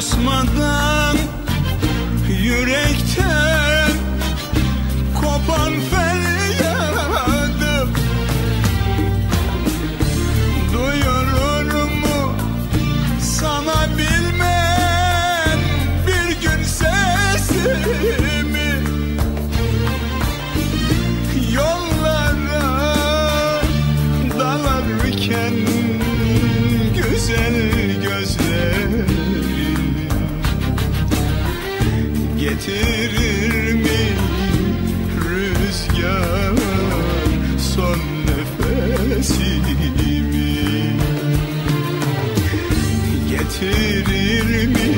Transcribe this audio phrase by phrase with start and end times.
[0.00, 1.16] susmadan
[2.42, 3.53] yürekten
[32.44, 34.04] Getirir mi
[35.24, 36.52] rüzgar
[37.58, 39.74] son nefesimi?
[43.30, 44.90] Getirir mi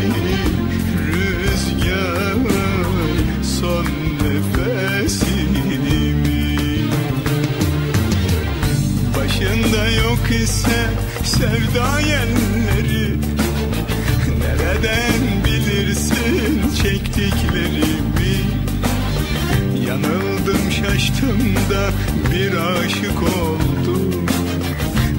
[21.47, 21.91] şaştım da
[22.33, 24.27] bir aşık oldum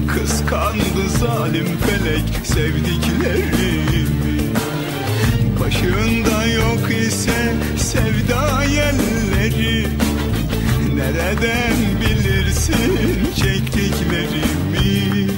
[0.08, 3.98] Kıskandı zalim felek sevdiklerimi.
[5.60, 9.86] Başında yok ise sevda yerleri
[10.94, 15.28] Nereden bilirsin çektiklerimi?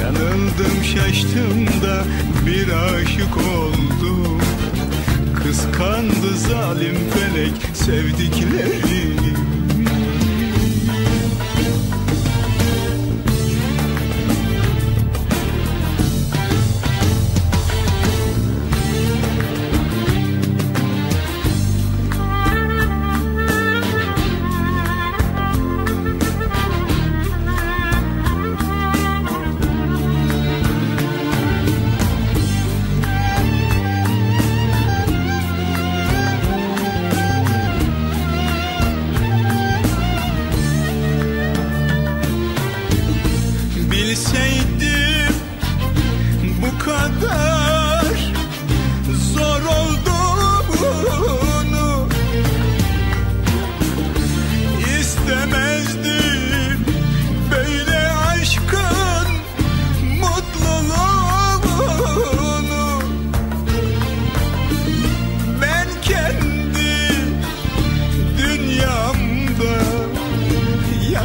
[0.00, 2.04] Yanıldım şaştım da
[2.46, 4.40] bir aşık oldum.
[5.42, 8.87] Kıskandı zalim felek sevdiklerimi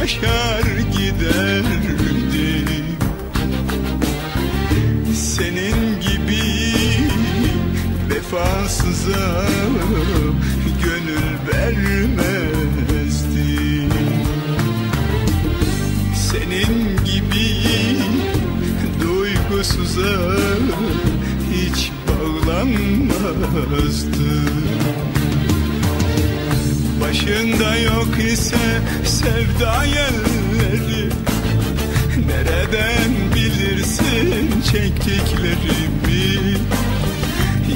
[0.04, 2.68] yaşar giderdim
[5.14, 6.44] senin gibi
[8.10, 9.44] vefasıza
[10.84, 12.92] gönül vermezdim
[16.30, 17.48] senin gibi
[19.00, 20.16] duygusuza
[21.52, 22.94] hiç bağlanmazdım
[27.24, 31.08] Başında yok ise sevda yerleri.
[32.26, 36.58] Nereden bilirsin çektiklerimi?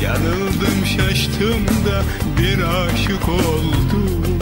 [0.02, 2.02] Yanıldım şaştım da
[2.38, 4.38] bir aşık oldum.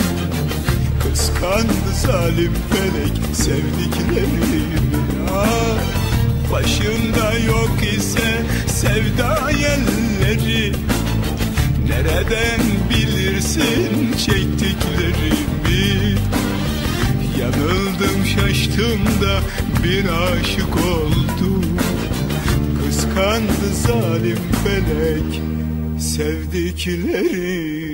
[1.02, 4.62] Kıskandı zalim felek sevdiklerimi.
[5.36, 10.72] Ah, Başında yok ise sevda yerleri
[11.96, 12.60] Nereden
[12.90, 16.16] bilirsin çektiklerimi?
[17.40, 19.40] Yanıldım şaştım da
[19.84, 21.64] bir aşık oldum.
[22.84, 25.40] Kıskandı zalim felek
[26.00, 27.85] sevdiklerimi